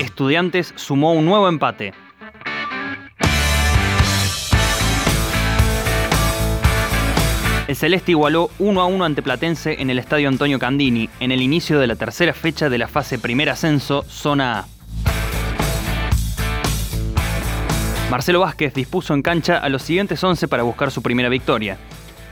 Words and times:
Estudiantes 0.00 0.72
sumó 0.76 1.12
un 1.12 1.26
nuevo 1.26 1.46
empate. 1.46 1.92
El 7.68 7.76
Celeste 7.76 8.12
igualó 8.12 8.48
1 8.58 8.80
a 8.80 8.86
1 8.86 9.04
ante 9.04 9.20
Platense 9.20 9.76
en 9.78 9.90
el 9.90 9.98
Estadio 9.98 10.28
Antonio 10.28 10.58
Candini, 10.58 11.10
en 11.20 11.32
el 11.32 11.42
inicio 11.42 11.78
de 11.78 11.86
la 11.86 11.96
tercera 11.96 12.32
fecha 12.32 12.70
de 12.70 12.78
la 12.78 12.88
fase 12.88 13.18
primer 13.18 13.50
ascenso, 13.50 14.02
zona 14.08 14.60
A. 14.60 14.66
Marcelo 18.10 18.40
Vázquez 18.40 18.72
dispuso 18.72 19.12
en 19.12 19.20
cancha 19.20 19.58
a 19.58 19.68
los 19.68 19.82
siguientes 19.82 20.24
11 20.24 20.48
para 20.48 20.62
buscar 20.62 20.90
su 20.90 21.02
primera 21.02 21.28
victoria. 21.28 21.76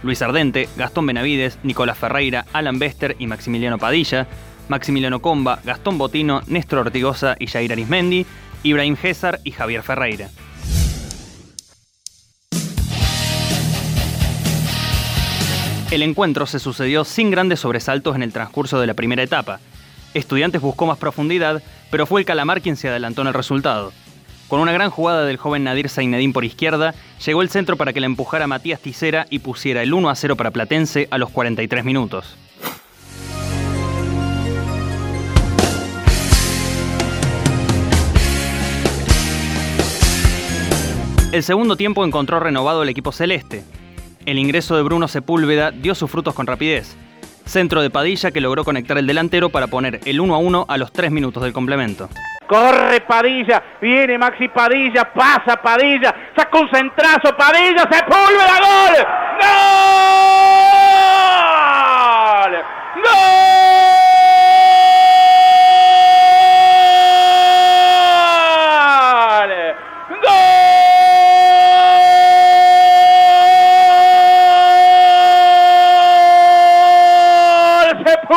Luis 0.02 0.22
Ardente, 0.22 0.70
Gastón 0.78 1.04
Benavides, 1.04 1.58
Nicolás 1.62 1.98
Ferreira, 1.98 2.46
Alan 2.54 2.78
Bester 2.78 3.14
y 3.18 3.26
Maximiliano 3.26 3.76
Padilla, 3.76 4.26
Maximiliano 4.68 5.20
Comba, 5.20 5.60
Gastón 5.64 5.98
Botino, 5.98 6.42
Néstor 6.46 6.80
Ortigosa 6.80 7.36
y 7.38 7.46
Jair 7.46 7.72
Arismendi, 7.72 8.26
Ibrahim 8.62 8.96
César 8.96 9.40
y 9.44 9.52
Javier 9.52 9.82
Ferreira. 9.82 10.30
El 15.90 16.02
encuentro 16.02 16.44
se 16.44 16.58
sucedió 16.58 17.04
sin 17.04 17.30
grandes 17.30 17.60
sobresaltos 17.60 18.14
en 18.14 18.22
el 18.22 18.32
transcurso 18.32 18.78
de 18.78 18.86
la 18.86 18.94
primera 18.94 19.22
etapa. 19.22 19.58
Estudiantes 20.12 20.60
buscó 20.60 20.84
más 20.84 20.98
profundidad, 20.98 21.62
pero 21.90 22.04
fue 22.04 22.20
el 22.20 22.26
Calamar 22.26 22.60
quien 22.60 22.76
se 22.76 22.88
adelantó 22.88 23.22
en 23.22 23.28
el 23.28 23.34
resultado. 23.34 23.92
Con 24.48 24.60
una 24.60 24.72
gran 24.72 24.90
jugada 24.90 25.24
del 25.24 25.36
joven 25.38 25.64
Nadir 25.64 25.88
Zainedín 25.88 26.32
por 26.32 26.44
izquierda, 26.44 26.94
llegó 27.24 27.40
el 27.40 27.48
centro 27.50 27.76
para 27.76 27.92
que 27.92 28.00
la 28.00 28.06
empujara 28.06 28.46
Matías 28.46 28.80
Ticera 28.80 29.26
y 29.30 29.38
pusiera 29.38 29.82
el 29.82 29.94
1 29.94 30.08
a 30.10 30.14
0 30.14 30.36
para 30.36 30.50
Platense 30.50 31.08
a 31.10 31.18
los 31.18 31.30
43 31.30 31.84
minutos. 31.84 32.36
El 41.30 41.42
segundo 41.42 41.76
tiempo 41.76 42.06
encontró 42.06 42.40
renovado 42.40 42.82
el 42.82 42.88
equipo 42.88 43.12
celeste. 43.12 43.62
El 44.24 44.38
ingreso 44.38 44.76
de 44.76 44.82
Bruno 44.82 45.08
Sepúlveda 45.08 45.70
dio 45.70 45.94
sus 45.94 46.10
frutos 46.10 46.34
con 46.34 46.46
rapidez. 46.46 46.96
Centro 47.44 47.82
de 47.82 47.90
Padilla 47.90 48.30
que 48.30 48.40
logró 48.40 48.64
conectar 48.64 48.96
el 48.96 49.06
delantero 49.06 49.50
para 49.50 49.66
poner 49.66 50.00
el 50.06 50.20
1 50.20 50.34
a 50.34 50.38
1 50.38 50.66
a 50.66 50.78
los 50.78 50.90
3 50.90 51.10
minutos 51.10 51.42
del 51.42 51.52
complemento. 51.52 52.08
Corre 52.46 53.02
Padilla, 53.02 53.62
viene 53.78 54.16
Maxi 54.16 54.48
Padilla, 54.48 55.12
pasa 55.12 55.60
Padilla, 55.62 56.14
saca 56.34 56.58
un 56.58 56.70
centrazo 56.70 57.36
Padilla, 57.36 57.86
Sepúlveda, 57.90 58.60
gol. 58.60 59.06
¡Gol! 59.38 60.47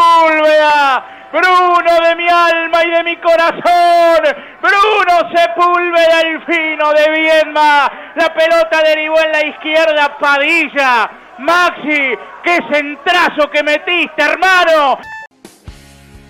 Sepúlveda, 0.02 1.06
Bruno 1.32 2.10
de 2.10 2.16
mi 2.16 2.28
alma 2.28 2.84
y 2.84 2.90
de 2.90 3.04
mi 3.04 3.18
corazón, 3.18 4.24
Bruno 4.62 5.30
Sepúlveda, 5.36 6.22
el 6.22 6.42
fino 6.46 6.92
de 6.94 7.12
Viedma, 7.12 7.92
la 8.16 8.34
pelota 8.34 8.82
derivó 8.84 9.16
en 9.20 9.32
la 9.32 9.46
izquierda, 9.46 10.18
Padilla, 10.20 11.12
Maxi, 11.40 12.18
qué 12.44 12.58
centrazo 12.72 13.50
que 13.52 13.62
metiste, 13.64 14.24
hermano. 14.24 14.98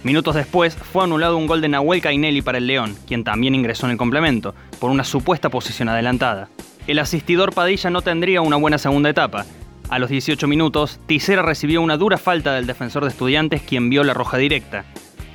Minutos 0.04 0.36
después 0.36 0.76
fue 0.76 1.06
anulado 1.06 1.38
un 1.38 1.48
gol 1.48 1.62
de 1.62 1.70
Nahuel 1.70 2.02
Cainelli 2.02 2.42
para 2.42 2.58
el 2.58 2.68
León, 2.68 2.98
quien 3.08 3.24
también 3.24 3.56
ingresó 3.56 3.86
en 3.86 3.94
el 3.94 3.98
complemento, 3.98 4.54
por 4.80 4.92
una 4.92 5.06
supuesta 5.06 5.50
posición 5.50 5.88
adelantada. 5.88 6.50
El 6.88 7.00
asistidor 7.00 7.54
Padilla 7.54 7.90
no 7.90 8.02
tendría 8.02 8.42
una 8.42 8.58
buena 8.58 8.78
segunda 8.78 9.10
etapa. 9.10 9.46
A 9.92 10.00
los 10.00 10.10
18 10.10 10.48
minutos, 10.48 11.02
Ticera 11.06 11.42
recibió 11.42 11.82
una 11.82 11.98
dura 11.98 12.18
falta 12.18 12.54
del 12.54 12.66
defensor 12.66 13.04
de 13.04 13.10
estudiantes, 13.10 13.62
quien 13.62 13.90
vio 13.90 14.06
la 14.06 14.14
roja 14.14 14.38
directa. 14.38 14.86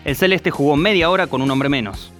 El 0.06 0.16
Celeste 0.16 0.50
jugó 0.50 0.76
media 0.76 1.10
hora 1.10 1.26
con 1.26 1.42
un 1.42 1.50
hombre 1.50 1.68
menos. 1.68 2.10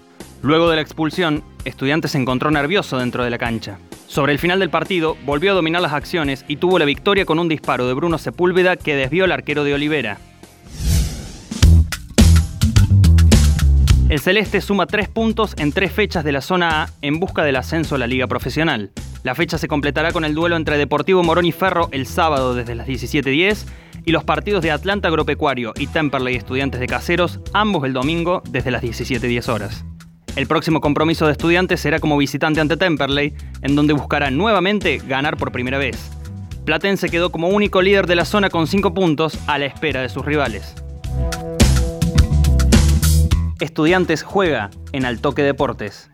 Luego 0.42 0.68
de 0.68 0.76
la 0.76 0.82
expulsión, 0.82 1.42
Estudiantes 1.64 2.10
se 2.10 2.18
encontró 2.18 2.50
nervioso 2.50 2.98
dentro 2.98 3.24
de 3.24 3.30
la 3.30 3.38
cancha. 3.38 3.78
Sobre 4.06 4.32
el 4.32 4.38
final 4.38 4.58
del 4.58 4.68
partido, 4.68 5.16
volvió 5.24 5.52
a 5.52 5.54
dominar 5.54 5.80
las 5.80 5.94
acciones 5.94 6.44
y 6.46 6.56
tuvo 6.56 6.78
la 6.78 6.84
victoria 6.84 7.24
con 7.24 7.38
un 7.38 7.48
disparo 7.48 7.88
de 7.88 7.94
Bruno 7.94 8.18
Sepúlveda 8.18 8.76
que 8.76 8.96
desvió 8.96 9.24
al 9.24 9.32
arquero 9.32 9.64
de 9.64 9.72
Olivera. 9.72 10.18
El 14.10 14.20
Celeste 14.20 14.60
suma 14.60 14.84
tres 14.84 15.08
puntos 15.08 15.54
en 15.56 15.72
tres 15.72 15.90
fechas 15.90 16.22
de 16.22 16.32
la 16.32 16.42
zona 16.42 16.82
A 16.82 16.90
en 17.00 17.18
busca 17.18 17.44
del 17.44 17.56
ascenso 17.56 17.94
a 17.94 17.98
la 17.98 18.06
Liga 18.06 18.26
Profesional. 18.26 18.90
La 19.26 19.34
fecha 19.34 19.58
se 19.58 19.66
completará 19.66 20.12
con 20.12 20.24
el 20.24 20.36
duelo 20.36 20.54
entre 20.54 20.78
Deportivo 20.78 21.24
Morón 21.24 21.46
y 21.46 21.50
Ferro 21.50 21.88
el 21.90 22.06
sábado 22.06 22.54
desde 22.54 22.76
las 22.76 22.86
17.10 22.86 23.66
y 24.04 24.12
los 24.12 24.22
partidos 24.22 24.62
de 24.62 24.70
Atlanta 24.70 25.08
Agropecuario 25.08 25.72
y 25.76 25.88
Temperley 25.88 26.36
Estudiantes 26.36 26.78
de 26.78 26.86
Caseros, 26.86 27.40
ambos 27.52 27.82
el 27.82 27.92
domingo 27.92 28.44
desde 28.48 28.70
las 28.70 28.84
17.10 28.84 29.48
horas. 29.48 29.84
El 30.36 30.46
próximo 30.46 30.80
compromiso 30.80 31.26
de 31.26 31.32
Estudiantes 31.32 31.80
será 31.80 31.98
como 31.98 32.16
visitante 32.16 32.60
ante 32.60 32.76
Temperley, 32.76 33.34
en 33.62 33.74
donde 33.74 33.94
buscará 33.94 34.30
nuevamente 34.30 34.98
ganar 34.98 35.36
por 35.36 35.50
primera 35.50 35.78
vez. 35.78 36.08
Platense 36.64 37.08
quedó 37.08 37.32
como 37.32 37.48
único 37.48 37.82
líder 37.82 38.06
de 38.06 38.14
la 38.14 38.26
zona 38.26 38.48
con 38.48 38.68
5 38.68 38.94
puntos 38.94 39.40
a 39.48 39.58
la 39.58 39.66
espera 39.66 40.02
de 40.02 40.08
sus 40.08 40.24
rivales. 40.24 40.76
Estudiantes 43.58 44.22
juega 44.22 44.70
en 44.92 45.04
Altoque 45.04 45.42
Deportes. 45.42 46.10